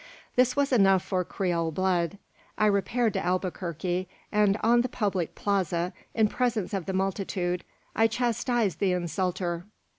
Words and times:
"This 0.35 0.55
was 0.55 0.71
enough 0.73 1.03
for 1.03 1.23
Creole 1.23 1.71
blood. 1.71 2.17
I 2.57 2.65
repaired 2.65 3.13
to 3.13 3.23
Albuquerque; 3.23 4.09
and 4.31 4.57
on 4.63 4.81
the 4.81 4.89
public 4.89 5.35
plaza, 5.35 5.93
in 6.15 6.27
presence 6.27 6.73
of 6.73 6.87
the 6.87 6.93
multitude, 6.93 7.63
I 7.95 8.07
chastised 8.07 8.79
the 8.79 8.93
insulter. 8.93 9.65